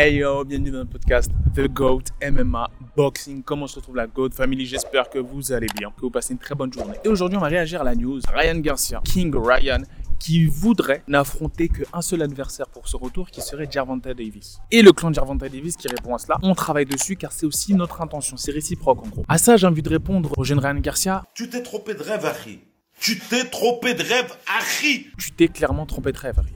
Hey 0.00 0.18
yo, 0.18 0.44
bienvenue 0.44 0.70
dans 0.70 0.78
le 0.78 0.84
podcast 0.84 1.28
The 1.56 1.66
GOAT 1.66 2.02
MMA 2.22 2.70
Boxing. 2.96 3.42
Comment 3.42 3.66
se 3.66 3.74
retrouve 3.74 3.96
la 3.96 4.06
GOAT 4.06 4.30
Family 4.30 4.64
J'espère 4.64 5.10
que 5.10 5.18
vous 5.18 5.50
allez 5.50 5.66
bien, 5.76 5.90
que 5.90 6.02
vous 6.02 6.10
passez 6.10 6.34
une 6.34 6.38
très 6.38 6.54
bonne 6.54 6.72
journée. 6.72 6.94
Et 7.02 7.08
aujourd'hui, 7.08 7.36
on 7.36 7.40
va 7.40 7.48
réagir 7.48 7.80
à 7.80 7.84
la 7.84 7.96
news. 7.96 8.20
Ryan 8.32 8.60
Garcia, 8.60 9.00
King 9.04 9.34
Ryan, 9.34 9.82
qui 10.20 10.46
voudrait 10.46 11.02
n'affronter 11.08 11.68
qu'un 11.68 12.00
seul 12.00 12.22
adversaire 12.22 12.68
pour 12.68 12.86
ce 12.86 12.96
retour, 12.96 13.28
qui 13.28 13.40
serait 13.40 13.66
Gervonta 13.68 14.14
Davis. 14.14 14.60
Et 14.70 14.82
le 14.82 14.92
clan 14.92 15.12
Gervonta 15.12 15.48
Davis 15.48 15.76
qui 15.76 15.88
répond 15.88 16.14
à 16.14 16.18
cela, 16.18 16.38
on 16.44 16.54
travaille 16.54 16.86
dessus 16.86 17.16
car 17.16 17.32
c'est 17.32 17.46
aussi 17.46 17.74
notre 17.74 18.00
intention, 18.00 18.36
c'est 18.36 18.52
réciproque 18.52 19.04
en 19.04 19.08
gros. 19.08 19.24
À 19.26 19.36
ça, 19.36 19.56
j'ai 19.56 19.66
envie 19.66 19.82
de 19.82 19.90
répondre 19.90 20.30
au 20.36 20.44
jeune 20.44 20.60
Ryan 20.60 20.78
Garcia. 20.78 21.24
Tu 21.34 21.50
t'es 21.50 21.64
trompé 21.64 21.94
de 21.94 22.04
rêve, 22.04 22.24
Harry. 22.24 22.60
Tu 23.00 23.18
t'es 23.18 23.44
trompé 23.44 23.94
de 23.94 24.02
rêve, 24.02 24.36
Harry. 24.46 25.06
Tu 25.18 25.30
t'es 25.32 25.48
clairement 25.48 25.86
trompé 25.86 26.12
de 26.12 26.18
rêve, 26.18 26.38
Harry. 26.38 26.52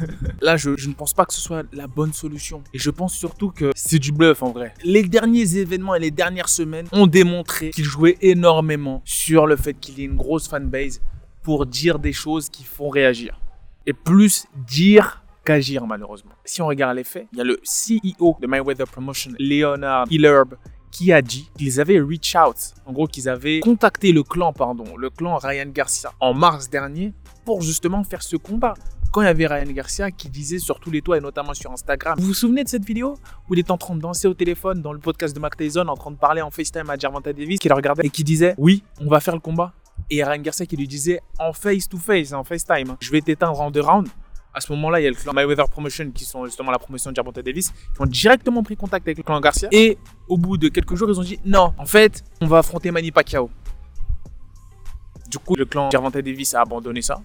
Là, 0.42 0.56
je, 0.56 0.76
je, 0.76 0.88
ne 0.88 0.94
pense 0.94 1.14
pas 1.14 1.24
que 1.24 1.32
ce 1.32 1.40
soit 1.40 1.64
la 1.72 1.86
bonne 1.86 2.12
solution. 2.12 2.62
Et 2.74 2.78
je 2.78 2.90
pense 2.90 3.14
surtout 3.14 3.50
que 3.50 3.72
c'est 3.74 3.98
du 3.98 4.12
bluff 4.12 4.42
en 4.42 4.50
vrai. 4.50 4.74
Les 4.84 5.02
derniers 5.02 5.56
événements 5.56 5.94
et 5.94 6.00
les 6.00 6.10
dernières 6.10 6.48
semaines 6.48 6.86
ont 6.92 7.06
démontré 7.06 7.70
qu'il 7.70 7.84
jouait 7.84 8.16
énormément 8.20 9.02
sur 9.04 9.46
le 9.46 9.56
fait 9.56 9.74
qu'il 9.74 10.00
ait 10.00 10.04
une 10.04 10.16
grosse 10.16 10.48
fanbase 10.48 11.00
pour 11.42 11.64
dire 11.66 11.98
des 11.98 12.12
choses 12.12 12.48
qui 12.48 12.64
font 12.64 12.88
réagir. 12.88 13.40
Et 13.86 13.92
plus 13.92 14.46
dire 14.66 15.22
qu'agir 15.44 15.86
malheureusement. 15.86 16.32
Si 16.44 16.60
on 16.60 16.66
regarde 16.66 16.96
les 16.96 17.04
faits, 17.04 17.28
il 17.32 17.38
y 17.38 17.40
a 17.40 17.44
le 17.44 17.60
CEO 17.64 18.36
de 18.40 18.46
Mayweather 18.46 18.86
Promotion, 18.86 19.32
Leonard 19.38 20.06
Hillerb, 20.10 20.54
qui 20.96 21.12
a 21.12 21.20
dit 21.20 21.50
qu'ils 21.58 21.78
avaient 21.78 22.00
reach 22.00 22.34
out, 22.36 22.56
en 22.86 22.92
gros 22.92 23.06
qu'ils 23.06 23.28
avaient 23.28 23.60
contacté 23.60 24.12
le 24.12 24.22
clan, 24.22 24.54
pardon, 24.54 24.96
le 24.96 25.10
clan 25.10 25.36
Ryan 25.36 25.66
Garcia 25.68 26.10
en 26.20 26.32
mars 26.32 26.70
dernier 26.70 27.12
pour 27.44 27.60
justement 27.60 28.02
faire 28.02 28.22
ce 28.22 28.36
combat. 28.36 28.72
Quand 29.12 29.20
il 29.20 29.26
y 29.26 29.28
avait 29.28 29.46
Ryan 29.46 29.70
Garcia 29.72 30.10
qui 30.10 30.30
disait 30.30 30.58
sur 30.58 30.80
tous 30.80 30.90
les 30.90 31.02
toits 31.02 31.18
et 31.18 31.20
notamment 31.20 31.52
sur 31.52 31.70
Instagram, 31.70 32.18
vous 32.18 32.28
vous 32.28 32.34
souvenez 32.34 32.64
de 32.64 32.70
cette 32.70 32.86
vidéo 32.86 33.18
où 33.46 33.52
il 33.52 33.58
est 33.58 33.70
en 33.70 33.76
train 33.76 33.94
de 33.94 34.00
danser 34.00 34.26
au 34.26 34.32
téléphone 34.32 34.80
dans 34.80 34.94
le 34.94 34.98
podcast 34.98 35.36
de 35.36 35.40
Mac 35.40 35.58
Tyson, 35.58 35.86
en 35.86 35.96
train 35.96 36.12
de 36.12 36.16
parler 36.16 36.40
en 36.40 36.50
FaceTime 36.50 36.88
à 36.88 36.96
Gervonta 36.96 37.30
Davis, 37.34 37.58
qui 37.58 37.68
le 37.68 37.74
regardait 37.74 38.06
et 38.06 38.10
qui 38.10 38.24
disait 38.24 38.54
oui, 38.56 38.82
on 38.98 39.08
va 39.08 39.20
faire 39.20 39.34
le 39.34 39.40
combat. 39.40 39.74
Et 40.08 40.24
Ryan 40.24 40.40
Garcia 40.40 40.64
qui 40.64 40.78
lui 40.78 40.88
disait 40.88 41.20
en 41.38 41.52
face 41.52 41.90
to 41.90 41.98
face, 41.98 42.32
en 42.32 42.42
FaceTime, 42.42 42.96
je 43.00 43.12
vais 43.12 43.20
t'éteindre 43.20 43.60
en 43.60 43.70
deux 43.70 43.82
rounds. 43.82 44.10
À 44.56 44.60
ce 44.60 44.72
moment-là, 44.72 45.00
il 45.00 45.04
y 45.04 45.06
a 45.06 45.10
le 45.10 45.16
clan 45.16 45.34
Mayweather 45.34 45.68
Promotion, 45.68 46.10
qui 46.12 46.24
sont 46.24 46.46
justement 46.46 46.70
la 46.70 46.78
promotion 46.78 47.12
de 47.12 47.42
Davis, 47.42 47.72
qui 47.72 48.00
ont 48.00 48.06
directement 48.06 48.62
pris 48.62 48.74
contact 48.74 49.06
avec 49.06 49.18
le 49.18 49.22
clan 49.22 49.38
Garcia. 49.38 49.68
Et 49.70 49.98
au 50.28 50.38
bout 50.38 50.56
de 50.56 50.68
quelques 50.68 50.94
jours, 50.94 51.10
ils 51.10 51.20
ont 51.20 51.22
dit 51.22 51.38
non, 51.44 51.74
en 51.76 51.84
fait, 51.84 52.24
on 52.40 52.46
va 52.46 52.58
affronter 52.58 52.90
Manny 52.90 53.10
Pacquiao. 53.10 53.50
Du 55.28 55.38
coup, 55.40 55.56
le 55.56 55.66
clan 55.66 55.90
Gervonta 55.90 56.22
Davis 56.22 56.54
a 56.54 56.62
abandonné 56.62 57.02
ça 57.02 57.20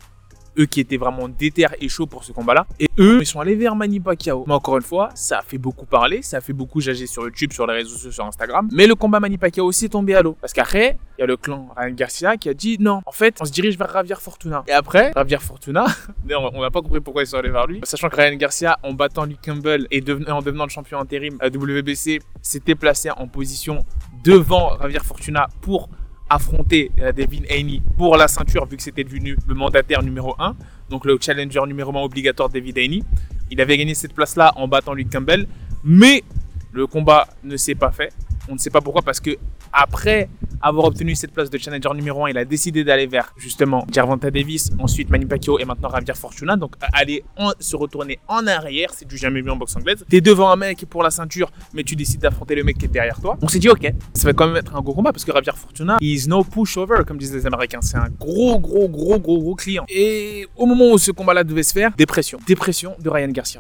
eux 0.58 0.66
qui 0.66 0.80
étaient 0.80 0.98
vraiment 0.98 1.28
déter 1.28 1.66
et 1.80 1.90
chauds 1.90 2.08
pour 2.08 2.24
ce 2.24 2.32
combat-là. 2.32 2.66
Et 2.80 2.90
eux, 3.00 3.20
ils 3.22 3.26
sont 3.26 3.40
allés 3.40 3.56
vers 3.56 3.76
Manny 3.76 4.00
Pacquiao. 4.00 4.44
Mais 4.48 4.54
encore 4.54 4.78
une 4.78 4.84
fois, 4.84 5.10
ça 5.16 5.40
a 5.40 5.42
fait 5.42 5.58
beaucoup 5.58 5.86
parler, 5.86 6.22
ça 6.22 6.38
a 6.38 6.42
fait 6.42 6.54
beaucoup 6.54 6.82
jager 6.82 7.08
sur 7.08 7.24
YouTube, 7.24 7.54
sur 7.54 7.68
les 7.68 7.74
réseaux 7.74 7.96
sociaux, 7.96 8.12
sur 8.12 8.26
Instagram. 8.26 8.68
Mais 8.72 8.88
le 8.88 8.96
combat 8.96 9.20
Manny 9.20 9.38
Pacquiao 9.38 9.66
aussi 9.66 9.86
est 9.86 9.90
tombé 9.90 10.16
à 10.16 10.22
l'eau. 10.22 10.38
Parce 10.40 10.54
qu'après, 10.54 10.98
il 11.18 11.22
y 11.22 11.24
a 11.24 11.28
le 11.28 11.38
clan 11.38 11.70
Ryan 11.76 11.94
Garcia 11.94 12.38
qui 12.38 12.50
a 12.50 12.54
dit 12.54 12.78
non, 12.80 13.02
en 13.06 13.12
fait, 13.12 13.38
on 13.42 13.46
se 13.46 13.52
dirige 13.52 13.78
vers 13.78 13.92
Javier 13.92 14.16
Fortuna. 14.20 14.64
Et 14.68 14.72
après, 14.72 15.12
Javier 15.16 15.38
Fortuna, 15.40 15.86
on 16.30 16.62
n'a 16.62 16.72
pas 16.72 16.82
compris 16.82 17.00
pourquoi 17.00 17.24
ils 17.24 17.28
sont 17.28 17.38
allés 17.38 17.50
vers 17.50 17.68
lui. 17.68 17.82
Sachant 17.84 18.10
que 18.10 18.16
Ryan 18.16 18.36
Garcia, 18.36 18.78
en 18.84 18.94
battant 18.94 19.26
Lee 19.26 19.38
Campbell 19.44 19.88
et 19.92 20.04
en 20.30 20.42
devenant 20.42 20.66
le 20.66 20.70
champion 20.70 21.00
intérim 21.00 21.38
à 21.40 21.48
WBC, 21.48 22.20
s'était 22.42 22.76
placé 22.76 23.10
en 23.12 23.28
position 23.28 23.86
devant 24.24 24.78
Javier 24.80 25.00
Fortuna 25.00 25.48
pour 25.62 25.90
affronter 26.32 26.92
euh, 27.00 27.12
Devin 27.12 27.44
Haney 27.50 27.82
pour 27.98 28.16
la 28.16 28.28
ceinture 28.28 28.66
vu 28.66 28.78
que 28.78 28.84
c'était 28.84 29.04
devenu 29.04 29.36
le 29.48 29.54
mandataire 29.54 30.02
numéro 30.02 30.34
1, 30.40 30.56
donc 30.90 31.06
le 31.06 31.18
challenger 31.20 31.60
numéro 31.68 31.96
1 31.96 32.02
obligatoire 32.02 32.48
de 32.48 32.54
David 32.54 32.78
Haney. 32.78 33.04
Il 33.52 33.60
avait 33.60 33.78
gagné 33.78 33.94
cette 33.94 34.14
place-là 34.14 34.54
en 34.56 34.68
battant 34.68 34.94
Luke 34.94 35.12
Campbell, 35.12 35.46
mais 35.84 36.24
le 36.72 36.88
combat 36.88 37.28
ne 37.44 37.58
s'est 37.58 37.76
pas 37.76 37.92
fait. 37.92 38.14
On 38.48 38.54
ne 38.54 38.58
sait 38.58 38.70
pas 38.70 38.80
pourquoi 38.80 39.02
parce 39.02 39.20
que 39.20 39.32
après 39.74 40.30
avoir 40.62 40.86
obtenu 40.86 41.16
cette 41.16 41.32
place 41.32 41.50
de 41.50 41.58
challenger 41.58 41.90
numéro 41.96 42.26
1, 42.26 42.30
il 42.30 42.38
a 42.38 42.46
décidé 42.46 42.84
d'aller 42.84 43.08
vers 43.08 43.34
justement 43.38 43.86
Gervonta 43.92 44.30
Davis, 44.30 44.72
ensuite 44.80 45.10
Manny 45.10 45.26
Pacquiao 45.26 45.60
et 45.60 45.66
maintenant 45.66 45.90
Javier 45.90 46.14
Fortuna. 46.14 46.56
Donc 46.56 46.76
aller 46.94 47.24
se 47.60 47.76
retourner 47.76 48.20
en 48.28 48.46
arrière, 48.48 48.92
c'est 48.94 49.08
du 49.08 49.18
jamais 49.18 49.42
vu 49.42 49.50
en 49.50 49.56
boxe 49.56 49.76
anglaise. 49.76 50.06
T'es 50.08 50.22
devant 50.22 50.52
un 50.52 50.56
mec 50.56 50.86
pour 50.86 51.04
la 51.04 51.10
ceinture, 51.10 51.52
mais 51.74 51.84
tu 51.84 51.96
décides 51.96 52.22
d'affronter 52.22 52.56
le 52.56 52.64
mec 52.64 52.78
qui 52.78 52.86
est 52.86 52.90
derrière 52.90 53.20
toi. 53.20 53.38
On 53.42 53.48
s'est 53.48 53.60
dit 53.60 53.70
ok, 53.70 53.92
ça 54.14 54.28
va 54.28 54.34
quand 54.34 54.48
même 54.48 54.58
être 54.58 54.76
un 54.76 54.82
gros 54.82 54.94
combat 54.94 55.12
parce 55.12 55.26
que 55.26 55.34
Javier 55.34 55.54
Fortuna, 55.56 55.98
is 56.00 56.28
no 56.28 56.44
pushover 56.44 57.04
comme 57.06 57.18
disent 57.18 57.34
les 57.34 57.46
Américains. 57.46 57.80
C'est 57.82 57.98
un 57.98 58.10
gros 58.20 58.60
gros 58.60 58.88
gros 58.88 59.20
gros 59.20 59.40
gros 59.40 59.56
client. 59.56 59.86
Et 59.90 60.48
au 60.56 60.66
moment 60.66 60.92
où 60.92 60.98
ce 60.98 61.12
combat-là 61.12 61.44
devait 61.44 61.64
se 61.64 61.74
faire, 61.74 61.92
dépression, 61.98 62.40
dépression 62.46 62.96
de 63.00 63.10
Ryan 63.10 63.30
Garcia. 63.30 63.60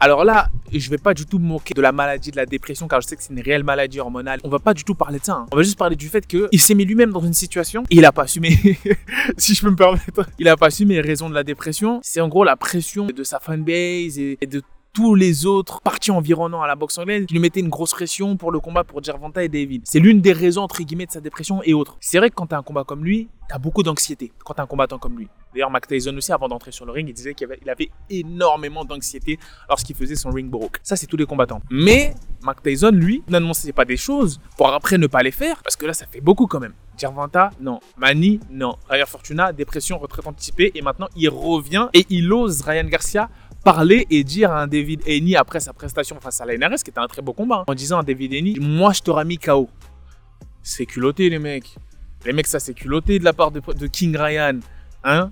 Alors 0.00 0.24
là, 0.24 0.48
je 0.72 0.90
vais 0.90 0.98
pas 0.98 1.12
du 1.12 1.26
tout 1.26 1.40
me 1.40 1.46
moquer 1.46 1.74
de 1.74 1.80
la 1.80 1.90
maladie 1.90 2.30
de 2.30 2.36
la 2.36 2.46
dépression 2.46 2.86
car 2.86 3.00
je 3.00 3.08
sais 3.08 3.16
que 3.16 3.22
c'est 3.22 3.32
une 3.32 3.40
réelle 3.40 3.64
maladie 3.64 3.98
hormonale. 3.98 4.38
On 4.44 4.48
va 4.48 4.60
pas 4.60 4.72
du 4.72 4.84
tout 4.84 4.94
parler 4.94 5.18
de 5.18 5.24
ça. 5.24 5.34
Hein. 5.34 5.46
On 5.50 5.56
va 5.56 5.62
juste 5.64 5.76
parler 5.76 5.96
du 5.96 6.08
fait 6.08 6.24
qu'il 6.24 6.60
s'est 6.60 6.74
mis 6.74 6.84
lui-même 6.84 7.10
dans 7.10 7.20
une 7.20 7.34
situation 7.34 7.82
et 7.90 7.96
il 7.96 8.04
a 8.04 8.12
pas 8.12 8.22
assumé, 8.22 8.56
si 9.38 9.54
je 9.54 9.62
peux 9.62 9.70
me 9.70 9.76
permettre, 9.76 10.28
il 10.38 10.48
a 10.48 10.56
pas 10.56 10.66
assumé 10.66 10.94
les 10.94 11.00
raisons 11.00 11.28
de 11.28 11.34
la 11.34 11.42
dépression. 11.42 11.98
C'est 12.04 12.20
en 12.20 12.28
gros 12.28 12.44
la 12.44 12.54
pression 12.54 13.06
de 13.06 13.24
sa 13.24 13.40
fanbase 13.40 14.18
et 14.18 14.38
de 14.46 14.62
tous 14.92 15.14
les 15.14 15.46
autres 15.46 15.80
parties 15.80 16.10
environnants 16.10 16.62
à 16.62 16.66
la 16.66 16.74
boxe 16.74 16.98
anglaise 16.98 17.26
qui 17.26 17.34
lui 17.34 17.40
mettaient 17.40 17.60
une 17.60 17.68
grosse 17.68 17.92
pression 17.92 18.36
pour 18.36 18.50
le 18.50 18.60
combat 18.60 18.84
pour 18.84 19.02
Gervonta 19.02 19.44
et 19.44 19.48
David. 19.48 19.82
C'est 19.84 20.00
l'une 20.00 20.20
des 20.20 20.32
raisons 20.32 20.62
entre 20.62 20.82
guillemets 20.82 21.06
de 21.06 21.12
sa 21.12 21.20
dépression 21.20 21.62
et 21.64 21.74
autres. 21.74 21.96
C'est 22.00 22.18
vrai 22.18 22.30
que 22.30 22.34
quand 22.34 22.46
t'as 22.46 22.58
un 22.58 22.62
combat 22.62 22.84
comme 22.84 23.04
lui, 23.04 23.28
t'as 23.48 23.58
beaucoup 23.58 23.82
d'anxiété 23.82 24.32
quand 24.44 24.54
t'as 24.54 24.64
un 24.64 24.66
combattant 24.66 24.98
comme 24.98 25.18
lui. 25.18 25.28
D'ailleurs, 25.54 25.70
Mac 25.70 25.86
Tyson 25.86 26.14
aussi, 26.16 26.32
avant 26.32 26.48
d'entrer 26.48 26.72
sur 26.72 26.84
le 26.84 26.92
ring, 26.92 27.08
il 27.08 27.14
disait 27.14 27.34
qu'il 27.34 27.46
avait, 27.46 27.60
avait, 27.68 27.88
énormément 28.10 28.84
d'anxiété 28.84 29.38
lorsqu'il 29.68 29.96
faisait 29.96 30.14
son 30.14 30.30
ring 30.30 30.50
broke. 30.50 30.78
Ça, 30.82 30.94
c'est 30.94 31.06
tous 31.06 31.16
les 31.16 31.26
combattants. 31.26 31.60
Mais 31.70 32.14
Mac 32.42 32.62
Tyson, 32.62 32.90
lui, 32.92 33.22
n'annonçait 33.28 33.72
pas 33.72 33.84
des 33.84 33.96
choses 33.96 34.40
pour 34.56 34.68
après 34.72 34.98
ne 34.98 35.06
pas 35.06 35.22
les 35.22 35.30
faire, 35.30 35.62
parce 35.62 35.76
que 35.76 35.86
là, 35.86 35.94
ça 35.94 36.06
fait 36.06 36.20
beaucoup 36.20 36.46
quand 36.46 36.60
même. 36.60 36.74
Gervonta, 36.98 37.50
non. 37.60 37.80
Mani, 37.96 38.40
non. 38.50 38.76
Ryan 38.88 39.06
Fortuna, 39.06 39.52
dépression, 39.52 39.98
retraite 39.98 40.26
anticipée, 40.26 40.72
et 40.74 40.82
maintenant, 40.82 41.08
il 41.16 41.28
revient 41.28 41.88
et 41.94 42.04
il 42.10 42.32
ose 42.32 42.62
Ryan 42.62 42.84
Garcia 42.84 43.30
parler 43.72 44.06
et 44.08 44.24
dire 44.24 44.50
à 44.50 44.62
un 44.62 44.66
David 44.66 45.02
Haney 45.06 45.36
après 45.36 45.60
sa 45.60 45.74
prestation 45.74 46.18
face 46.20 46.40
à 46.40 46.46
la 46.46 46.56
NRS, 46.56 46.82
qui 46.82 46.88
était 46.88 47.00
un 47.00 47.06
très 47.06 47.20
beau 47.20 47.34
combat, 47.34 47.56
hein, 47.56 47.64
en 47.66 47.74
disant 47.74 47.98
à 47.98 48.02
David 48.02 48.32
Haney, 48.32 48.54
moi 48.58 48.94
je 48.94 49.02
t'aurais 49.02 49.26
mis 49.26 49.36
KO. 49.36 49.68
C'est 50.62 50.86
culotté 50.86 51.28
les 51.28 51.38
mecs. 51.38 51.76
Les 52.24 52.32
mecs, 52.32 52.46
ça 52.46 52.60
c'est 52.60 52.72
culotté 52.72 53.18
de 53.18 53.24
la 53.24 53.34
part 53.34 53.50
de, 53.50 53.86
King 53.88 54.16
Ryan. 54.16 54.60
Hein? 55.04 55.30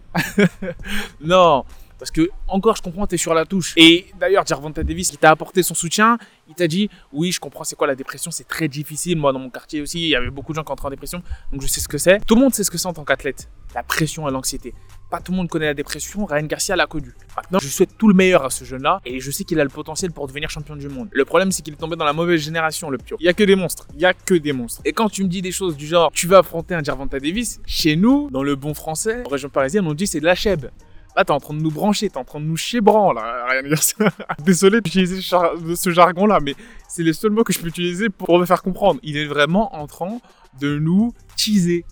Non, 1.22 1.64
parce 1.98 2.10
que 2.10 2.28
encore 2.46 2.76
je 2.76 2.82
comprends, 2.82 3.06
t'es 3.06 3.16
sur 3.16 3.32
la 3.32 3.46
touche. 3.46 3.72
Et 3.78 4.04
d'ailleurs, 4.20 4.46
Gervonta 4.46 4.84
Davis, 4.84 5.12
il 5.12 5.16
t'a 5.16 5.30
apporté 5.30 5.62
son 5.62 5.74
soutien. 5.74 6.18
Il 6.46 6.54
t'a 6.54 6.68
dit, 6.68 6.90
oui, 7.14 7.32
je 7.32 7.40
comprends, 7.40 7.64
c'est 7.64 7.74
quoi 7.74 7.86
la 7.86 7.94
dépression, 7.94 8.30
c'est 8.30 8.46
très 8.46 8.68
difficile. 8.68 9.16
Moi, 9.16 9.32
dans 9.32 9.38
mon 9.38 9.48
quartier 9.48 9.80
aussi, 9.80 10.00
il 10.02 10.08
y 10.08 10.14
avait 10.14 10.28
beaucoup 10.28 10.52
de 10.52 10.56
gens 10.56 10.64
qui 10.64 10.72
entraient 10.72 10.88
en 10.88 10.90
dépression, 10.90 11.22
donc 11.52 11.62
je 11.62 11.68
sais 11.68 11.80
ce 11.80 11.88
que 11.88 11.96
c'est. 11.96 12.18
Tout 12.26 12.34
le 12.34 12.42
monde 12.42 12.52
sait 12.52 12.64
ce 12.64 12.70
que 12.70 12.76
c'est 12.76 12.86
en 12.86 12.92
tant 12.92 13.04
qu'athlète, 13.04 13.48
la 13.74 13.82
pression 13.82 14.28
et 14.28 14.30
l'anxiété. 14.30 14.74
Pas 15.10 15.20
tout 15.20 15.30
le 15.30 15.36
monde 15.36 15.48
connaît 15.48 15.66
la 15.66 15.74
dépression, 15.74 16.24
Ryan 16.24 16.46
Garcia 16.46 16.74
l'a 16.74 16.86
connu. 16.86 17.14
Maintenant, 17.36 17.60
je 17.60 17.68
souhaite 17.68 17.96
tout 17.96 18.08
le 18.08 18.14
meilleur 18.14 18.44
à 18.44 18.50
ce 18.50 18.64
jeune-là 18.64 19.00
et 19.04 19.20
je 19.20 19.30
sais 19.30 19.44
qu'il 19.44 19.60
a 19.60 19.64
le 19.64 19.70
potentiel 19.70 20.10
pour 20.10 20.26
devenir 20.26 20.50
champion 20.50 20.74
du 20.74 20.88
monde. 20.88 21.08
Le 21.12 21.24
problème, 21.24 21.52
c'est 21.52 21.62
qu'il 21.62 21.74
est 21.74 21.76
tombé 21.76 21.94
dans 21.94 22.04
la 22.04 22.12
mauvaise 22.12 22.40
génération, 22.40 22.90
le 22.90 22.98
pio. 22.98 23.16
Il 23.20 23.26
y 23.26 23.28
a 23.28 23.32
que 23.32 23.44
des 23.44 23.54
monstres. 23.54 23.86
Il 23.94 24.00
y 24.00 24.04
a 24.04 24.12
que 24.12 24.34
des 24.34 24.52
monstres. 24.52 24.82
Et 24.84 24.92
quand 24.92 25.08
tu 25.08 25.22
me 25.22 25.28
dis 25.28 25.42
des 25.42 25.52
choses 25.52 25.76
du 25.76 25.86
genre, 25.86 26.10
tu 26.12 26.26
vas 26.26 26.38
affronter 26.38 26.74
un 26.74 26.82
Gervonta 26.82 27.20
Davis, 27.20 27.60
chez 27.66 27.94
nous, 27.94 28.30
dans 28.30 28.42
le 28.42 28.56
bon 28.56 28.74
français, 28.74 29.22
en 29.24 29.28
région 29.28 29.48
parisienne, 29.48 29.86
on 29.86 29.94
dit 29.94 30.08
c'est 30.08 30.20
de 30.20 30.24
la 30.24 30.34
chèbe. 30.34 30.70
Là, 31.16 31.24
t'es 31.24 31.30
en 31.30 31.40
train 31.40 31.54
de 31.54 31.60
nous 31.60 31.70
brancher, 31.70 32.10
t'es 32.10 32.18
en 32.18 32.24
train 32.24 32.40
de 32.40 32.44
nous 32.44 32.58
chébran, 32.58 33.12
là, 33.12 33.46
Ryan 33.48 33.70
Garcia. 33.70 34.10
Désolé 34.44 34.82
d'utiliser 34.82 35.22
ce 35.22 35.90
jargon-là, 35.90 36.40
mais 36.42 36.54
c'est 36.88 37.02
les 37.02 37.14
seuls 37.14 37.30
mots 37.30 37.42
que 37.42 37.54
je 37.54 37.58
peux 37.58 37.68
utiliser 37.68 38.10
pour 38.10 38.38
me 38.38 38.44
faire 38.44 38.62
comprendre. 38.62 39.00
Il 39.02 39.16
est 39.16 39.24
vraiment 39.24 39.74
en 39.74 39.86
train 39.86 40.18
de 40.60 40.78
nous 40.78 41.14
teaser. 41.36 41.84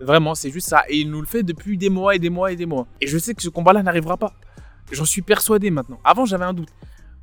Vraiment, 0.00 0.34
c'est 0.34 0.50
juste 0.50 0.68
ça. 0.68 0.82
Et 0.88 0.98
il 0.98 1.10
nous 1.10 1.20
le 1.20 1.26
fait 1.26 1.42
depuis 1.42 1.78
des 1.78 1.90
mois 1.90 2.14
et 2.14 2.18
des 2.18 2.30
mois 2.30 2.52
et 2.52 2.56
des 2.56 2.66
mois. 2.66 2.86
Et 3.00 3.06
je 3.06 3.18
sais 3.18 3.34
que 3.34 3.42
ce 3.42 3.48
combat-là 3.48 3.82
n'arrivera 3.82 4.16
pas. 4.16 4.32
J'en 4.92 5.04
suis 5.04 5.22
persuadé 5.22 5.70
maintenant. 5.70 6.00
Avant, 6.04 6.24
j'avais 6.26 6.44
un 6.44 6.52
doute. 6.52 6.68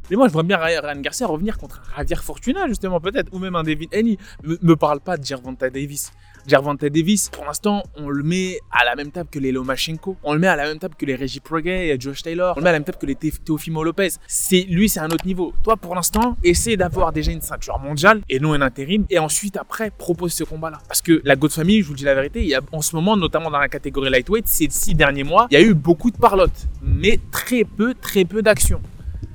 Mais 0.10 0.18
moi, 0.18 0.28
je 0.28 0.34
vois 0.34 0.44
bien 0.44 0.58
Ryan 0.58 1.00
Garcia 1.00 1.28
revenir 1.28 1.58
contre 1.58 1.82
un 1.96 2.00
Javier 2.00 2.18
Fortuna, 2.18 2.68
justement, 2.68 3.00
peut-être, 3.00 3.34
ou 3.34 3.40
même 3.40 3.56
un 3.56 3.64
David 3.64 3.94
Haney. 3.94 4.18
Me, 4.44 4.58
me 4.62 4.76
parle 4.76 5.00
pas 5.00 5.18
de 5.18 5.24
Gervonta 5.24 5.70
Davis. 5.70 6.12
Gervonta 6.48 6.90
Davis, 6.90 7.30
pour 7.30 7.46
l'instant, 7.46 7.84
on 7.96 8.10
le 8.10 8.24
met 8.24 8.60
à 8.72 8.84
la 8.86 8.96
même 8.96 9.12
table 9.12 9.30
que 9.32 9.40
les 9.40 9.52
Lomachenko. 9.52 10.18
On 10.24 10.34
le 10.34 10.40
met 10.40 10.48
à 10.48 10.56
la 10.56 10.66
même 10.66 10.80
table 10.80 10.96
que 10.98 11.06
les 11.06 11.16
Reggie 11.16 11.40
Prograis, 11.40 11.96
Josh 12.00 12.24
Taylor. 12.24 12.54
On 12.56 12.60
le 12.60 12.64
met 12.64 12.70
à 12.70 12.74
la 12.74 12.80
même 12.80 12.86
table 12.86 12.98
que 12.98 13.06
les 13.06 13.16
Teofimo 13.16 13.84
Lopez. 13.84 14.10
C'est, 14.28 14.64
lui, 14.64 14.90
c'est 14.90 15.00
un 15.00 15.10
autre 15.10 15.26
niveau. 15.26 15.54
Toi, 15.64 15.78
pour 15.78 15.96
l'instant, 15.96 16.38
essaie 16.44 16.78
d'avoir 16.78 17.12
déjà 17.12 17.32
une 17.32 17.42
ceinture 17.42 17.80
mondiale 17.80 18.22
et 18.30 18.40
non 18.40 18.54
un 18.54 18.62
intérim. 18.62 19.06
Et 19.10 19.20
ensuite, 19.20 19.58
après, 19.58 19.92
propose 19.92 20.34
ce 20.34 20.44
combat-là. 20.44 20.80
Parce 20.88 21.02
que 21.02 21.22
la 21.24 21.36
God 21.36 21.52
Family, 21.52 21.82
je 21.82 21.88
vous 21.88 21.96
dis 21.96 22.04
la 22.04 22.16
vérité, 22.16 22.42
il 22.42 22.48
y 22.50 22.56
a, 22.56 22.62
en 22.72 22.82
ce 22.82 22.96
moment, 22.96 23.16
notamment 23.16 23.52
dans 23.52 23.60
la 23.60 23.70
catégorie 23.70 24.10
lightweight, 24.10 24.48
ces 24.48 24.68
six 24.70 24.96
derniers 24.96 25.24
mois, 25.24 25.48
il 25.52 25.60
y 25.60 25.62
a 25.62 25.66
eu 25.66 25.74
beaucoup 25.74 26.12
de 26.12 26.18
parlotte. 26.18 26.68
Mais 26.82 27.20
très 27.32 27.64
peu, 27.64 27.94
très 27.94 28.26
peu 28.26 28.42
d'action 28.42 28.82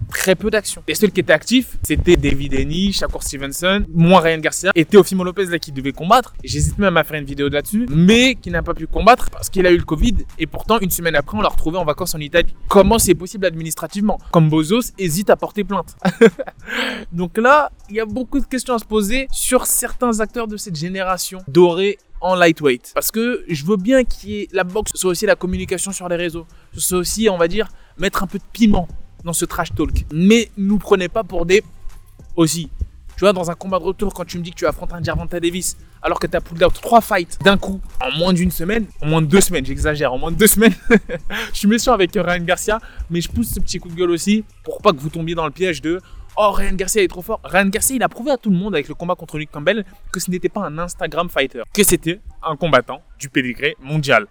très 0.08 0.34
peu 0.34 0.50
d'actions. 0.50 0.82
Les 0.88 0.94
seuls 0.94 1.10
qui 1.10 1.20
étaient 1.20 1.32
actifs, 1.32 1.76
c'était 1.82 2.16
David 2.16 2.54
Eni, 2.54 2.92
Shakur 2.92 3.22
Stevenson, 3.22 3.84
moi 3.92 4.20
Ryan 4.20 4.38
Garcia 4.38 4.72
et 4.74 4.84
Teofimo 4.84 5.24
Lopez 5.24 5.46
là 5.46 5.58
qui 5.58 5.72
devait 5.72 5.92
combattre. 5.92 6.34
J'hésite 6.44 6.78
même 6.78 6.96
à 6.96 7.04
faire 7.04 7.18
une 7.18 7.26
vidéo 7.26 7.48
là-dessus, 7.48 7.86
mais 7.90 8.34
qui 8.34 8.50
n'a 8.50 8.62
pas 8.62 8.74
pu 8.74 8.86
combattre 8.86 9.30
parce 9.30 9.50
qu'il 9.50 9.66
a 9.66 9.70
eu 9.70 9.78
le 9.78 9.84
Covid 9.84 10.14
et 10.38 10.46
pourtant 10.46 10.78
une 10.80 10.90
semaine 10.90 11.16
après 11.16 11.36
on 11.36 11.40
l'a 11.40 11.48
retrouvé 11.48 11.78
en 11.78 11.84
vacances 11.84 12.14
en 12.14 12.20
Italie. 12.20 12.54
Comment 12.68 12.98
c'est 12.98 13.14
possible 13.14 13.46
administrativement? 13.46 14.18
Comme 14.30 14.48
Bozos 14.48 14.92
hésite 14.98 15.30
à 15.30 15.36
porter 15.36 15.64
plainte. 15.64 15.96
Donc 17.12 17.38
là, 17.38 17.70
il 17.88 17.96
y 17.96 18.00
a 18.00 18.06
beaucoup 18.06 18.40
de 18.40 18.46
questions 18.46 18.74
à 18.74 18.78
se 18.78 18.84
poser 18.84 19.28
sur 19.32 19.66
certains 19.66 20.20
acteurs 20.20 20.48
de 20.48 20.56
cette 20.56 20.76
génération 20.76 21.38
dorée 21.48 21.98
en 22.20 22.34
lightweight. 22.34 22.92
Parce 22.94 23.10
que 23.10 23.44
je 23.48 23.64
veux 23.64 23.76
bien 23.76 24.04
qu'il 24.04 24.30
y 24.30 24.40
ait 24.40 24.48
la 24.52 24.64
boxe, 24.64 24.92
soit 24.94 25.10
aussi 25.10 25.26
la 25.26 25.36
communication 25.36 25.92
sur 25.92 26.08
les 26.08 26.16
réseaux, 26.16 26.46
soit 26.76 26.98
aussi, 26.98 27.28
on 27.28 27.36
va 27.36 27.48
dire, 27.48 27.68
mettre 27.98 28.22
un 28.22 28.26
peu 28.26 28.38
de 28.38 28.44
piment 28.52 28.88
dans 29.26 29.34
ce 29.34 29.44
trash 29.44 29.74
talk. 29.74 30.06
Mais 30.12 30.50
nous 30.56 30.78
prenez 30.78 31.08
pas 31.08 31.24
pour 31.24 31.44
des 31.44 31.62
aussi. 32.36 32.70
Tu 33.16 33.20
vois, 33.20 33.32
dans 33.32 33.50
un 33.50 33.54
combat 33.54 33.78
de 33.78 33.84
retour, 33.84 34.12
quand 34.14 34.24
tu 34.26 34.38
me 34.38 34.42
dis 34.42 34.50
que 34.50 34.56
tu 34.56 34.66
affrontes 34.66 34.92
un 34.92 35.02
Gervonta 35.02 35.40
Davis, 35.40 35.76
alors 36.02 36.20
que 36.20 36.26
tu 36.26 36.36
as 36.36 36.40
pulled 36.40 36.62
out 36.62 36.74
trois 36.74 37.00
fights 37.00 37.38
d'un 37.42 37.56
coup, 37.56 37.80
en 38.00 38.16
moins 38.18 38.32
d'une 38.34 38.50
semaine, 38.50 38.86
en 39.00 39.06
moins 39.06 39.22
de 39.22 39.26
deux 39.26 39.40
semaines, 39.40 39.64
j'exagère, 39.64 40.12
en 40.12 40.18
moins 40.18 40.30
de 40.30 40.36
deux 40.36 40.46
semaines, 40.46 40.74
je 41.52 41.58
suis 41.58 41.66
méchant 41.66 41.94
avec 41.94 42.10
Ryan 42.14 42.44
Garcia, 42.44 42.78
mais 43.08 43.22
je 43.22 43.30
pousse 43.30 43.54
ce 43.54 43.60
petit 43.60 43.78
coup 43.78 43.88
de 43.88 43.94
gueule 43.94 44.10
aussi 44.10 44.44
pour 44.62 44.82
pas 44.82 44.92
que 44.92 44.98
vous 44.98 45.08
tombiez 45.08 45.34
dans 45.34 45.46
le 45.46 45.50
piège 45.50 45.80
de 45.80 46.00
Oh, 46.38 46.50
Ryan 46.50 46.74
Garcia 46.74 47.02
est 47.02 47.08
trop 47.08 47.22
fort. 47.22 47.40
Ryan 47.44 47.68
Garcia, 47.70 47.96
il 47.96 48.02
a 48.02 48.10
prouvé 48.10 48.30
à 48.30 48.36
tout 48.36 48.50
le 48.50 48.56
monde 48.56 48.74
avec 48.74 48.88
le 48.88 48.94
combat 48.94 49.14
contre 49.14 49.38
Luke 49.38 49.50
Campbell 49.50 49.86
que 50.12 50.20
ce 50.20 50.30
n'était 50.30 50.50
pas 50.50 50.60
un 50.60 50.76
Instagram 50.76 51.30
fighter, 51.30 51.62
que 51.72 51.82
c'était 51.82 52.20
un 52.42 52.56
combattant 52.56 53.00
du 53.18 53.30
pédigré 53.30 53.74
mondial. 53.80 54.26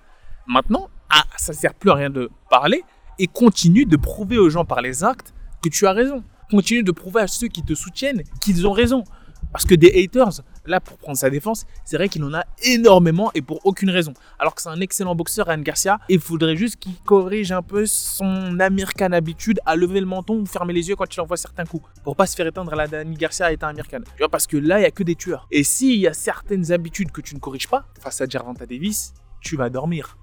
Maintenant, 0.46 0.88
ah, 1.10 1.24
ça 1.36 1.54
sert 1.54 1.74
plus 1.74 1.90
à 1.90 1.96
rien 1.96 2.12
de 2.12 2.30
parler 2.52 2.84
et 3.20 3.28
continue 3.28 3.86
de 3.86 3.98
prouver 3.98 4.38
aux 4.38 4.50
gens 4.50 4.66
par 4.66 4.82
les 4.82 5.04
actes 5.04 5.34
que 5.64 5.70
tu 5.70 5.88
as 5.88 5.94
raison. 5.94 6.24
Continue 6.50 6.84
de 6.84 6.92
prouver 6.92 7.22
à 7.22 7.28
ceux 7.28 7.48
qui 7.48 7.64
te 7.64 7.74
soutiennent 7.74 8.24
qu'ils 8.42 8.68
ont 8.68 8.72
raison. 8.72 9.04
Parce 9.52 9.64
que 9.64 9.76
des 9.76 10.04
haters, 10.04 10.42
là, 10.66 10.82
pour 10.82 10.98
prendre 10.98 11.18
sa 11.18 11.30
défense, 11.30 11.66
c'est 11.86 11.96
vrai 11.96 12.10
qu'il 12.10 12.22
en 12.26 12.34
a 12.34 12.44
énormément 12.64 13.32
et 13.36 13.42
pour 13.42 13.66
aucune 13.66 13.90
raison. 13.90 14.14
Alors 14.38 14.54
que 14.54 14.62
c'est 14.62 14.68
un 14.68 14.82
excellent 14.82 15.16
boxeur, 15.16 15.48
Ryan 15.48 15.60
Garcia. 15.60 16.00
Il 16.10 16.20
faudrait 16.20 16.58
juste 16.58 16.76
qu'il 16.76 16.96
corrige 17.06 17.54
un 17.54 17.62
peu 17.62 17.86
son 17.86 18.60
American 18.60 19.14
habitude 19.14 19.62
à 19.66 19.78
lever 19.78 20.02
le 20.02 20.08
menton 20.08 20.42
ou 20.42 20.46
fermer 20.46 20.74
les 20.74 20.90
yeux 20.90 20.98
quand 20.98 21.16
il 21.16 21.22
envoie 21.22 21.38
certains 21.38 21.64
coups. 21.64 21.88
Pour 22.04 22.18
pas 22.18 22.26
se 22.26 22.36
faire 22.36 22.48
éteindre 22.48 22.76
la 22.76 22.88
Danny 22.88 23.16
Garcia 23.16 23.50
étant 23.52 23.68
American. 23.68 24.00
Tu 24.00 24.20
vois, 24.20 24.30
parce 24.30 24.46
que 24.46 24.58
là, 24.58 24.80
il 24.80 24.84
y 24.84 24.86
a 24.86 24.92
que 24.92 25.04
des 25.04 25.16
tueurs. 25.16 25.48
Et 25.52 25.64
s'il 25.64 26.00
y 26.00 26.08
a 26.08 26.14
certaines 26.14 26.74
habitudes 26.74 27.12
que 27.12 27.22
tu 27.22 27.34
ne 27.34 27.40
corriges 27.40 27.70
pas, 27.70 27.86
face 28.02 28.20
à 28.20 28.26
Gervonta 28.28 28.66
Davis, 28.66 29.14
tu 29.40 29.56
vas 29.56 29.70
dormir. 29.70 30.18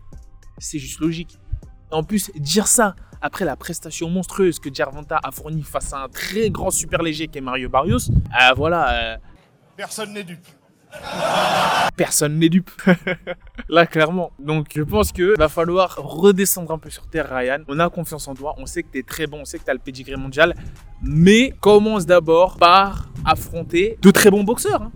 C'est 0.59 0.79
juste 0.79 1.01
logique. 1.01 1.39
En 1.93 2.03
plus, 2.03 2.31
dire 2.35 2.67
ça 2.67 2.97
après 3.21 3.45
la 3.45 3.55
prestation 3.55 4.09
monstrueuse 4.09 4.59
que 4.59 4.73
Gervonta 4.73 5.21
a 5.23 5.31
fournie 5.31 5.63
face 5.63 5.93
à 5.93 5.99
un 5.99 6.09
très 6.09 6.51
grand 6.51 6.71
super 6.71 7.03
léger 7.03 7.29
qui 7.29 7.39
est 7.39 7.43
Mario 7.43 7.69
Barrios, 7.69 8.11
euh, 8.11 8.53
voilà. 8.57 9.13
Euh, 9.13 9.17
Personne 9.77 10.13
n'est 10.13 10.25
dupe. 10.25 10.47
Personne 11.97 12.39
n'est 12.39 12.49
dupe. 12.49 12.71
Là, 13.69 13.87
clairement. 13.87 14.33
Donc, 14.39 14.69
je 14.75 14.83
pense 14.83 15.13
que 15.13 15.39
va 15.39 15.49
falloir 15.49 15.97
redescendre 15.97 16.73
un 16.73 16.79
peu 16.79 16.91
sur 16.91 17.07
terre, 17.07 17.29
Ryan. 17.31 17.61
On 17.69 17.79
a 17.79 17.89
confiance 17.89 18.29
en 18.29 18.35
toi. 18.35 18.55
On 18.59 18.67
sait 18.67 18.83
que 18.83 18.93
tu 18.93 18.99
es 18.99 19.03
très 19.03 19.27
bon. 19.27 19.41
On 19.41 19.45
sait 19.45 19.59
que 19.59 19.65
tu 19.65 19.71
as 19.71 19.75
le 19.75 19.81
pedigree 19.81 20.17
mondial. 20.17 20.55
Mais 21.03 21.55
commence 21.61 22.05
d'abord 22.07 22.57
par 22.57 23.09
affronter 23.25 23.99
de 24.03 24.11
très 24.11 24.31
bons 24.31 24.45
boxeurs. 24.45 24.83
Hein. 24.83 24.93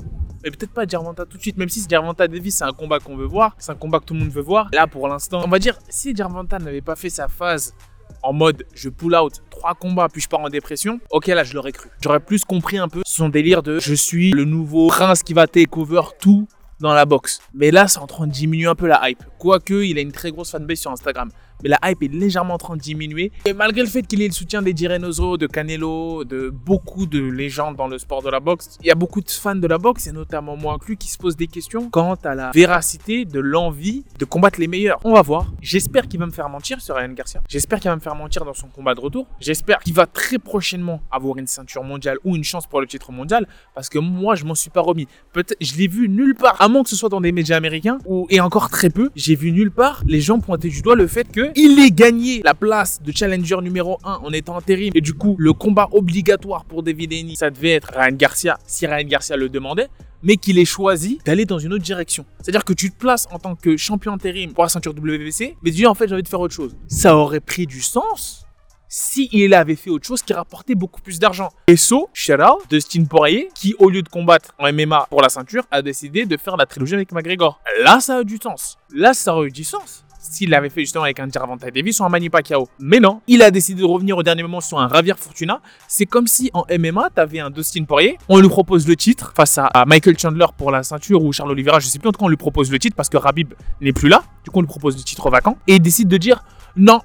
Mais 0.46 0.52
peut-être 0.52 0.70
pas 0.70 0.86
Gervonta 0.86 1.24
tout 1.26 1.38
de 1.38 1.42
suite, 1.42 1.56
même 1.56 1.68
si 1.68 1.84
Gervonta 1.90 2.28
Davis, 2.28 2.54
c'est 2.58 2.64
un 2.64 2.72
combat 2.72 3.00
qu'on 3.00 3.16
veut 3.16 3.26
voir. 3.26 3.56
C'est 3.58 3.72
un 3.72 3.74
combat 3.74 3.98
que 3.98 4.04
tout 4.04 4.14
le 4.14 4.20
monde 4.20 4.28
veut 4.28 4.42
voir. 4.42 4.68
Là, 4.72 4.86
pour 4.86 5.08
l'instant, 5.08 5.42
on 5.44 5.48
va 5.48 5.58
dire, 5.58 5.76
si 5.88 6.14
Gervonta 6.14 6.60
n'avait 6.60 6.82
pas 6.82 6.94
fait 6.94 7.10
sa 7.10 7.26
phase 7.26 7.74
en 8.22 8.32
mode 8.32 8.64
je 8.72 8.88
pull 8.88 9.16
out 9.16 9.42
trois 9.50 9.74
combats 9.74 10.08
puis 10.08 10.22
je 10.22 10.28
pars 10.28 10.38
en 10.38 10.48
dépression, 10.48 11.00
ok 11.10 11.26
là 11.26 11.42
je 11.42 11.54
l'aurais 11.54 11.72
cru. 11.72 11.90
J'aurais 12.00 12.20
plus 12.20 12.44
compris 12.44 12.78
un 12.78 12.86
peu 12.86 13.02
son 13.04 13.28
délire 13.28 13.64
de 13.64 13.80
je 13.80 13.94
suis 13.94 14.30
le 14.30 14.44
nouveau 14.44 14.86
prince 14.86 15.24
qui 15.24 15.34
va 15.34 15.48
take 15.48 15.76
over 15.76 16.02
tout 16.20 16.46
dans 16.78 16.94
la 16.94 17.06
boxe. 17.06 17.40
Mais 17.52 17.72
là 17.72 17.88
c'est 17.88 17.98
en 17.98 18.06
train 18.06 18.28
de 18.28 18.32
diminuer 18.32 18.68
un 18.68 18.76
peu 18.76 18.86
la 18.86 19.10
hype. 19.10 19.24
Quoique 19.38 19.84
il 19.84 19.98
a 19.98 20.00
une 20.00 20.12
très 20.12 20.30
grosse 20.30 20.52
fanbase 20.52 20.78
sur 20.78 20.92
Instagram 20.92 21.30
mais 21.62 21.68
la 21.68 21.78
hype 21.84 22.02
est 22.02 22.12
légèrement 22.12 22.54
en 22.54 22.58
train 22.58 22.76
de 22.76 22.80
diminuer. 22.80 23.32
Et 23.44 23.52
malgré 23.52 23.82
le 23.82 23.88
fait 23.88 24.02
qu'il 24.02 24.22
ait 24.22 24.28
le 24.28 24.32
soutien 24.32 24.62
des 24.62 24.74
Reynoso, 24.86 25.36
de 25.36 25.46
Canelo, 25.46 26.24
de 26.24 26.50
beaucoup 26.50 27.06
de 27.06 27.20
légendes 27.20 27.76
dans 27.76 27.88
le 27.88 27.98
sport 27.98 28.22
de 28.22 28.30
la 28.30 28.40
boxe, 28.40 28.78
il 28.82 28.86
y 28.86 28.90
a 28.90 28.94
beaucoup 28.94 29.20
de 29.20 29.30
fans 29.30 29.56
de 29.56 29.66
la 29.66 29.78
boxe, 29.78 30.06
et 30.06 30.12
notamment 30.12 30.56
moi 30.56 30.74
inclus, 30.74 30.96
qui 30.96 31.08
se 31.08 31.18
posent 31.18 31.36
des 31.36 31.46
questions 31.46 31.90
quant 31.90 32.14
à 32.24 32.34
la 32.34 32.50
véracité 32.52 33.24
de 33.24 33.40
l'envie 33.40 34.04
de 34.18 34.24
combattre 34.24 34.60
les 34.60 34.66
meilleurs. 34.66 35.00
On 35.04 35.14
va 35.14 35.22
voir. 35.22 35.52
J'espère 35.60 36.08
qu'il 36.08 36.20
va 36.20 36.26
me 36.26 36.30
faire 36.30 36.48
mentir 36.48 36.80
sur 36.80 36.94
Ryan 36.94 37.12
Garcia. 37.12 37.42
J'espère 37.48 37.80
qu'il 37.80 37.90
va 37.90 37.96
me 37.96 38.00
faire 38.00 38.14
mentir 38.14 38.44
dans 38.44 38.54
son 38.54 38.68
combat 38.68 38.94
de 38.94 39.00
retour. 39.00 39.26
J'espère 39.40 39.78
qu'il 39.80 39.94
va 39.94 40.06
très 40.06 40.38
prochainement 40.38 41.00
avoir 41.10 41.36
une 41.38 41.46
ceinture 41.46 41.82
mondiale 41.82 42.18
ou 42.24 42.36
une 42.36 42.44
chance 42.44 42.66
pour 42.66 42.80
le 42.80 42.86
titre 42.86 43.12
mondial, 43.12 43.46
parce 43.74 43.88
que 43.88 43.98
moi, 43.98 44.34
je 44.34 44.44
m'en 44.44 44.54
suis 44.54 44.70
pas 44.70 44.80
remis. 44.80 45.06
Peut-être, 45.32 45.56
je 45.60 45.74
l'ai 45.76 45.88
vu 45.88 46.08
nulle 46.08 46.34
part, 46.34 46.60
à 46.60 46.68
moins 46.68 46.82
que 46.82 46.90
ce 46.90 46.96
soit 46.96 47.08
dans 47.08 47.20
des 47.20 47.32
médias 47.32 47.56
américains, 47.56 47.98
et 48.30 48.40
encore 48.40 48.70
très 48.70 48.90
peu, 48.90 49.10
j'ai 49.16 49.34
vu 49.34 49.52
nulle 49.52 49.70
part 49.70 50.02
les 50.06 50.20
gens 50.20 50.38
pointer 50.38 50.68
du 50.68 50.82
doigt 50.82 50.96
le 50.96 51.06
fait 51.06 51.30
que 51.30 51.45
il 51.54 51.78
est 51.78 51.90
gagné 51.90 52.42
la 52.44 52.54
place 52.54 53.00
de 53.02 53.12
challenger 53.12 53.56
numéro 53.62 53.98
1 54.04 54.20
en 54.24 54.32
étant 54.32 54.56
intérim. 54.56 54.92
Et 54.94 55.00
du 55.00 55.14
coup, 55.14 55.36
le 55.38 55.52
combat 55.52 55.88
obligatoire 55.92 56.64
pour 56.64 56.82
David 56.82 57.12
Haney, 57.12 57.36
ça 57.36 57.50
devait 57.50 57.72
être 57.72 57.92
Ryan 57.94 58.16
Garcia, 58.16 58.58
si 58.66 58.86
Ryan 58.86 59.06
Garcia 59.06 59.36
le 59.36 59.48
demandait 59.48 59.88
mais 60.22 60.36
qu'il 60.36 60.58
ait 60.58 60.64
choisi 60.64 61.20
d'aller 61.24 61.44
dans 61.44 61.58
une 61.58 61.72
autre 61.72 61.84
direction. 61.84 62.24
C'est-à-dire 62.40 62.64
que 62.64 62.72
tu 62.72 62.90
te 62.90 62.96
places 62.96 63.28
en 63.30 63.38
tant 63.38 63.54
que 63.54 63.76
champion 63.76 64.12
intérim 64.12 64.52
pour 64.54 64.64
la 64.64 64.68
ceinture 64.68 64.92
WBC, 64.92 65.56
mais 65.62 65.70
tu 65.70 65.76
dis 65.76 65.86
en 65.86 65.94
fait 65.94 66.08
j'ai 66.08 66.14
envie 66.14 66.22
de 66.22 66.28
faire 66.28 66.40
autre 66.40 66.54
chose. 66.54 66.74
Ça 66.88 67.16
aurait 67.16 67.40
pris 67.40 67.66
du 67.66 67.80
sens 67.80 68.46
si 68.88 69.28
il 69.32 69.52
avait 69.54 69.76
fait 69.76 69.90
autre 69.90 70.06
chose 70.06 70.22
qui 70.22 70.32
rapportait 70.32 70.74
beaucoup 70.74 71.00
plus 71.00 71.18
d'argent. 71.18 71.48
Et 71.66 71.76
so, 71.76 72.08
shout 72.12 72.34
out, 72.34 72.62
Dustin 72.70 73.04
Poirier, 73.04 73.48
qui 73.54 73.74
au 73.78 73.90
lieu 73.90 74.02
de 74.02 74.08
combattre 74.08 74.52
en 74.58 74.72
MMA 74.72 75.06
pour 75.10 75.22
la 75.22 75.28
ceinture, 75.28 75.64
a 75.70 75.82
décidé 75.82 76.24
de 76.24 76.36
faire 76.36 76.56
la 76.56 76.66
trilogie 76.66 76.94
avec 76.94 77.12
McGregor. 77.12 77.60
Là, 77.82 78.00
ça 78.00 78.18
a 78.18 78.24
du 78.24 78.38
sens. 78.42 78.78
Là, 78.94 79.12
ça 79.12 79.34
aurait 79.34 79.48
eu 79.48 79.52
du 79.52 79.64
sens 79.64 80.05
s'il 80.30 80.50
l'avait 80.50 80.70
fait 80.70 80.80
justement 80.80 81.04
avec 81.04 81.20
un 81.20 81.28
Gervonta 81.28 81.70
Davis 81.70 82.00
ou 82.00 82.04
un 82.04 82.08
Manny 82.08 82.28
Pacquiao. 82.28 82.68
Mais 82.78 83.00
non, 83.00 83.20
il 83.26 83.42
a 83.42 83.50
décidé 83.50 83.82
de 83.82 83.86
revenir 83.86 84.16
au 84.16 84.22
dernier 84.22 84.42
moment 84.42 84.60
sur 84.60 84.78
un 84.78 84.88
Javier 84.88 85.14
Fortuna. 85.16 85.60
C'est 85.88 86.06
comme 86.06 86.26
si 86.26 86.50
en 86.54 86.64
MMA, 86.70 87.10
t'avais 87.14 87.40
un 87.40 87.50
Dustin 87.50 87.84
Poirier, 87.84 88.18
on 88.28 88.38
lui 88.40 88.48
propose 88.48 88.86
le 88.86 88.96
titre 88.96 89.32
face 89.36 89.58
à 89.58 89.84
Michael 89.86 90.18
Chandler 90.18 90.46
pour 90.56 90.70
la 90.70 90.82
ceinture 90.82 91.22
ou 91.22 91.32
Charles 91.32 91.50
Oliveira, 91.50 91.80
je 91.80 91.86
sais 91.86 91.98
plus 91.98 92.08
en 92.08 92.12
tout 92.12 92.18
cas 92.18 92.26
on 92.26 92.28
lui 92.28 92.36
propose 92.36 92.70
le 92.70 92.78
titre 92.78 92.96
parce 92.96 93.08
que 93.08 93.16
Rabib 93.16 93.54
n'est 93.80 93.92
plus 93.92 94.08
là. 94.08 94.24
Du 94.44 94.50
coup 94.50 94.58
on 94.58 94.62
lui 94.62 94.68
propose 94.68 94.96
le 94.96 95.02
titre 95.02 95.28
vacant 95.30 95.58
et 95.66 95.76
il 95.76 95.80
décide 95.80 96.08
de 96.08 96.16
dire 96.16 96.42
non, 96.76 97.00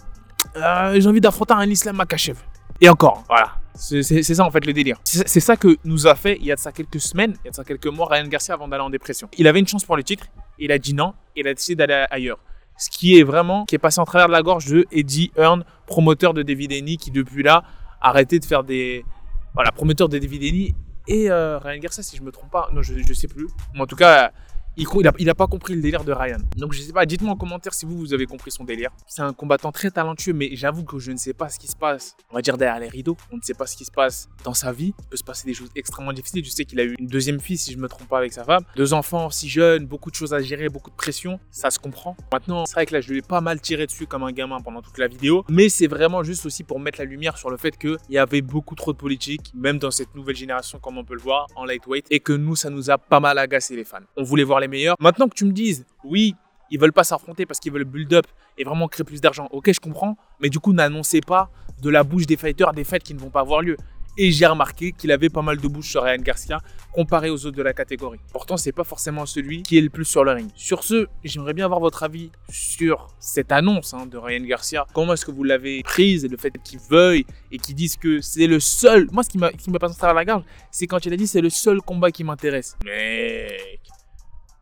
euh, 0.58 1.00
j'ai 1.00 1.08
envie 1.08 1.22
d'affronter 1.22 1.54
un 1.54 1.70
Islam 1.70 1.96
Makachev. 1.96 2.38
Et 2.80 2.90
encore, 2.90 3.24
voilà. 3.28 3.56
C'est 3.74 4.24
ça 4.24 4.44
en 4.44 4.52
fait 4.52 4.66
le 4.66 4.74
délire. 4.74 4.98
C'est 5.04 5.40
ça 5.40 5.56
que 5.56 5.78
nous 5.86 6.06
a 6.06 6.16
fait 6.16 6.38
il 6.40 6.46
y 6.46 6.52
a 6.52 6.56
de 6.56 6.60
ça 6.60 6.72
quelques 6.72 7.00
semaines, 7.00 7.36
il 7.44 7.46
y 7.46 7.48
a 7.48 7.52
de 7.52 7.56
ça 7.56 7.64
quelques 7.64 7.88
mois, 7.88 8.08
Ryan 8.10 8.28
Garcia 8.28 8.54
avant 8.54 8.68
d'aller 8.68 8.84
en 8.84 8.90
dépression. 8.90 9.30
Il 9.38 9.48
avait 9.48 9.60
une 9.60 9.68
chance 9.68 9.86
pour 9.86 9.96
le 9.96 10.04
titre, 10.04 10.26
il 10.60 10.72
a 10.72 10.78
dit 10.78 10.94
non, 10.94 11.14
et 11.36 11.42
il 11.42 11.48
a 11.48 11.54
décidé 11.54 11.76
d'aller 11.76 12.06
ailleurs 12.12 12.40
ce 12.82 12.90
qui 12.90 13.20
est 13.20 13.24
vraiment, 13.24 13.66
qui 13.66 13.76
est 13.76 13.80
passé 13.80 14.02
en 14.02 14.06
travers 14.06 14.26
de 14.26 14.32
la 14.32 14.42
gorge 14.42 14.66
de 14.66 14.88
Eddie 14.92 15.32
Hearn, 15.38 15.64
promoteur 15.86 16.34
de 16.34 16.42
David 16.42 16.74
Haney, 16.74 16.98
qui 16.98 17.12
depuis 17.12 17.44
là 17.44 17.64
a 18.02 18.10
arrêté 18.10 18.40
de 18.40 18.46
faire 18.46 18.64
des. 18.64 19.06
Voilà, 19.54 19.72
promoteur 19.72 20.10
de 20.10 20.18
David 20.18 20.42
Haney 20.44 20.74
et 21.08 21.30
euh, 21.30 21.60
Ryan 21.60 21.82
si 21.92 22.18
je 22.18 22.24
me 22.24 22.32
trompe 22.32 22.50
pas. 22.50 22.70
Non, 22.74 22.82
je, 22.82 22.96
je 22.98 23.14
sais 23.14 23.28
plus. 23.28 23.48
Mais 23.76 23.82
en 23.82 23.86
tout 23.86 23.96
cas, 23.96 24.32
il, 24.78 24.88
il, 25.20 25.30
a, 25.30 25.36
pas 25.36 25.48
compris 25.48 25.76
le 25.76 25.82
délire 25.82 26.04
de 26.04 26.14
Ryan. 26.14 26.38
Donc 26.56 26.74
je 26.74 26.82
sais 26.82 26.94
pas, 26.94 27.06
dites-moi 27.06 27.34
en 27.34 27.38
commentaire 27.38 27.74
si 27.74 27.86
vous, 27.86 27.98
vous 27.98 28.14
avez 28.14 28.26
compris 28.26 28.52
son 28.52 28.64
délire. 28.64 28.92
C'est 29.06 29.22
un 29.22 29.34
combattant 29.34 29.72
très 29.72 29.92
talentueux, 29.92 30.34
mais 30.34 30.56
j'avoue 30.56 30.84
que 30.84 30.98
je 31.00 31.12
ne 31.12 31.18
sais 31.18 31.34
pas 31.34 31.50
ce 31.50 31.60
qui 31.60 31.68
se 31.68 31.76
passe, 31.76 32.16
on 32.30 32.36
va 32.36 32.42
dire 32.42 32.58
derrière 32.58 32.80
les 32.80 32.88
rideaux. 32.88 33.18
On 33.32 33.38
ne 33.38 33.42
sait 33.42 33.54
pas 33.54 33.68
ce 33.68 33.76
qui 33.76 33.86
se 33.86 33.92
passe 33.92 34.30
dans 34.44 34.54
sa 34.54 34.72
vie. 34.72 34.94
Il 35.00 35.06
peut 35.10 35.18
se 35.18 35.24
passer 35.24 35.46
des 35.46 35.54
choses 35.54 35.70
extrêmement 35.76 36.14
difficiles. 36.14 36.46
Je 36.46 36.50
sais 36.50 36.66
qu'il 36.66 36.80
a 36.80 36.84
eu 36.84 36.96
une 36.98 37.08
deuxième 37.08 37.40
fille, 37.40 37.58
si 37.58 37.74
je 37.74 37.78
me 37.78 37.88
trompe 37.88 38.08
pas, 38.08 38.18
avec 38.18 38.34
sa 38.34 38.44
femme. 38.44 38.64
Deux 38.76 38.94
enfants 38.94 39.30
si 39.30 39.50
jeunes, 39.50 39.86
beaucoup 39.86 40.10
de 40.10 40.16
choses 40.16 40.34
à 40.34 40.42
gérer, 40.42 40.70
beaucoup 40.70 40.90
de 40.90 40.96
pression. 40.96 41.40
Ça 41.50 41.70
se 41.70 41.80
comprend. 41.80 42.16
Maintenant, 42.32 42.66
c'est 42.66 42.74
vrai 42.74 42.86
que 42.86 42.94
là, 42.94 43.02
je 43.02 43.12
lui 43.12 43.20
ai 43.20 43.22
pas 43.22 43.42
mal 43.42 43.60
tiré 43.60 43.86
dessus 43.86 44.08
comme 44.08 44.24
un 44.24 44.32
gamin 44.32 44.60
pendant 44.62 44.82
toute 44.82 44.98
la 44.98 45.08
vidéo. 45.08 45.44
Mais 45.50 45.70
c'est 45.70 45.88
vraiment 45.88 46.24
juste 46.24 46.46
aussi 46.46 46.64
pour 46.64 46.80
mettre 46.80 47.00
la 47.00 47.06
lumière 47.06 47.38
sur 47.38 47.50
le 47.50 47.58
fait 47.58 47.78
qu'il 47.78 47.98
y 48.10 48.18
avait 48.18 48.42
beaucoup 48.42 48.76
trop 48.76 48.94
de 48.94 48.98
politique, 48.98 49.52
même 49.54 49.80
dans 49.80 49.92
cette 49.92 50.16
nouvelle 50.16 50.36
génération, 50.36 50.80
comme 50.80 50.98
on 50.98 51.04
peut 51.04 51.16
le 51.16 51.22
voir, 51.22 51.48
en 51.56 51.66
lightweight. 51.66 52.06
Et 52.10 52.20
que 52.20 52.34
nous, 52.34 52.56
ça 52.56 52.70
nous 52.70 52.90
a 52.90 52.98
pas 52.98 53.20
mal 53.20 53.38
agacé 53.38 53.76
les 53.76 53.84
fans. 53.84 54.00
On 54.16 54.24
voulait 54.24 54.44
voir 54.44 54.61
les 54.62 54.70
meilleurs. 54.70 54.96
Maintenant 55.00 55.28
que 55.28 55.36
tu 55.36 55.46
me 55.46 55.52
dises, 55.52 55.86
oui, 56.04 56.36
ils 56.70 56.80
veulent 56.80 56.94
pas 56.94 57.04
s'affronter 57.04 57.46
parce 57.46 57.60
qu'ils 57.60 57.74
veulent 57.74 57.84
build 57.84 58.14
up 58.14 58.26
et 58.58 58.64
vraiment 58.64 58.88
créer 58.88 59.04
plus 59.04 59.22
d'argent. 59.22 59.48
Ok, 59.52 59.72
je 59.74 59.80
comprends, 59.80 60.18
mais 60.40 60.50
du 60.50 60.60
coup, 60.60 60.74
n'annoncez 60.74 61.22
pas 61.22 61.52
de 61.82 61.90
la 61.90 62.04
bouche 62.04 62.26
des 62.26 62.38
fighters 62.38 62.72
des 62.74 62.84
fêtes 62.84 63.04
qui 63.04 63.14
ne 63.14 63.20
vont 63.20 63.30
pas 63.30 63.42
avoir 63.42 63.62
lieu. 63.62 63.76
Et 64.18 64.32
j'ai 64.32 64.46
remarqué 64.46 64.92
qu'il 64.92 65.10
avait 65.12 65.30
pas 65.30 65.42
mal 65.42 65.58
de 65.58 65.68
bouche 65.70 65.90
sur 65.90 66.04
Ryan 66.04 66.22
Garcia 66.22 66.60
comparé 66.92 67.30
aux 67.30 67.46
autres 67.46 67.56
de 67.56 67.64
la 67.64 67.72
catégorie. 67.72 68.20
Pourtant, 68.34 68.58
c'est 68.58 68.74
pas 68.74 68.84
forcément 68.84 69.26
celui 69.26 69.64
qui 69.64 69.78
est 69.78 69.82
le 69.82 69.90
plus 69.90 70.04
sur 70.04 70.26
le 70.26 70.32
ring. 70.32 70.50
Sur 70.54 70.84
ce, 70.84 71.08
j'aimerais 71.24 71.54
bien 71.54 71.64
avoir 71.64 71.80
votre 71.80 72.04
avis 72.04 72.30
sur 72.50 73.08
cette 73.20 73.54
annonce 73.54 73.94
hein, 73.94 74.06
de 74.08 74.18
Ryan 74.18 74.44
Garcia. 74.44 74.86
Comment 74.94 75.14
est-ce 75.14 75.26
que 75.26 75.32
vous 75.32 75.46
l'avez 75.46 75.82
prise 75.84 76.26
et 76.26 76.28
le 76.28 76.36
fait 76.36 76.52
qu'il 76.62 76.80
veuille 76.90 77.26
et 77.54 77.58
qu'il 77.58 77.74
dise 77.74 77.96
que 77.96 78.20
c'est 78.20 78.48
le 78.48 78.60
seul. 78.60 79.08
Moi, 79.14 79.24
ce 79.24 79.30
qui 79.30 79.38
m'a 79.38 79.80
passé 79.80 79.96
à 80.02 80.14
la 80.14 80.26
gorge, 80.26 80.44
c'est 80.72 80.88
quand 80.88 81.06
il 81.06 81.14
a 81.14 81.16
dit 81.16 81.26
c'est 81.26 81.42
le 81.42 81.50
seul 81.50 81.82
combat 81.82 82.12
qui 82.12 82.26
m'intéresse. 82.26 82.78
Mec, 82.84 83.80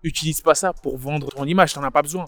utilise 0.03 0.41
pas 0.41 0.56
ça 0.56 0.74
pour 0.74 0.98
vendre 0.98 1.29
ton 1.29 1.46
image, 1.46 1.74
t'en 1.74 1.84
as 1.84 1.91
pas 1.91 2.01
besoin. 2.01 2.25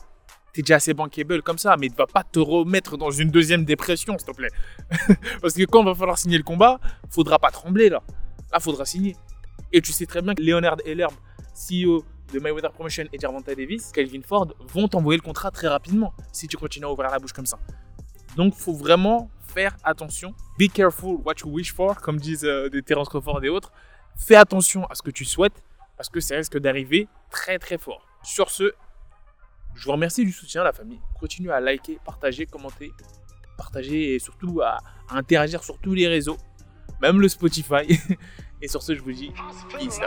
T'es 0.54 0.62
déjà 0.62 0.76
assez 0.76 0.94
bankable 0.94 1.42
comme 1.42 1.58
ça, 1.58 1.78
mais 1.78 1.88
ne 1.88 1.96
va 1.96 2.08
pas 2.08 2.24
te 2.24 2.40
remettre 2.40 2.98
dans 2.98 3.12
une 3.12 3.30
deuxième 3.30 3.64
dépression, 3.64 4.18
s'il 4.18 4.28
te 4.28 4.36
plaît. 4.36 4.50
Parce 5.42 5.54
que 5.54 5.64
quand 5.64 5.84
va 5.84 5.96
falloir 5.96 6.18
signer 6.18 6.38
le 6.38 6.44
combat, 6.44 6.80
faudra 7.10 7.40
pas 7.40 7.52
trembler 7.52 7.90
là. 7.90 8.04
Là, 8.52 8.60
faudra 8.60 8.86
signer. 8.86 9.16
Et 9.72 9.82
tu 9.82 9.94
sais 9.94 10.06
très 10.06 10.22
bien 10.22 10.36
que 10.36 10.44
Leonard 10.44 10.78
Ellerbe, 10.86 11.14
CEO 11.54 12.04
de 12.34 12.40
Mayweather 12.40 12.72
Promotion 12.72 13.06
et 13.14 13.20
Gervonta 13.20 13.56
Davis, 13.56 13.92
Calvin 13.94 14.22
Ford, 14.26 14.54
vont 14.74 14.90
t'envoyer 14.90 15.18
le 15.18 15.24
contrat 15.24 15.52
très 15.52 15.70
rapidement 15.70 16.14
si 16.34 16.48
tu 16.48 16.58
continues 16.58 16.86
à 16.86 16.92
ouvrir 16.92 17.10
la 17.10 17.20
bouche 17.20 17.34
comme 17.34 17.46
ça. 17.46 17.58
Donc, 18.36 18.54
faut 18.56 18.74
vraiment 18.74 19.30
faire 19.54 19.78
attention. 19.84 20.34
Be 20.60 20.70
careful 20.72 21.18
what 21.24 21.36
you 21.44 21.50
wish 21.50 21.74
for, 21.74 21.96
comme 22.02 22.20
disent 22.20 22.46
euh, 22.46 22.70
des 22.70 22.82
Terence 22.82 23.08
Crawford 23.08 23.44
et 23.44 23.50
autres. 23.50 23.72
Fais 24.18 24.36
attention 24.36 24.86
à 24.88 24.96
ce 24.96 25.02
que 25.02 25.12
tu 25.12 25.24
souhaites 25.24 25.64
parce 26.02 26.10
que 26.10 26.20
ça 26.20 26.36
risque 26.36 26.58
d'arriver 26.58 27.08
très 27.30 27.60
très 27.60 27.78
fort. 27.78 28.04
Sur 28.24 28.50
ce, 28.50 28.74
je 29.76 29.86
vous 29.86 29.92
remercie 29.92 30.26
du 30.26 30.32
soutien, 30.32 30.64
la 30.64 30.74
famille. 30.74 31.00
Continuez 31.20 31.52
à 31.52 31.60
liker, 31.60 32.00
partager, 32.04 32.48
commenter, 32.48 32.92
partager 33.56 34.16
et 34.16 34.18
surtout 34.18 34.62
à, 34.62 34.80
interagir 35.12 35.64
sur 35.64 35.78
tous 35.78 35.94
les 35.94 36.08
réseaux, 36.08 36.38
même 37.04 37.22
le 37.22 37.28
Spotify. 37.28 38.00
et 38.64 38.68
sur 38.68 38.82
ce, 38.82 38.96
je 38.96 39.02
vous 39.04 39.12
dis 39.12 39.32
peace. 39.70 40.00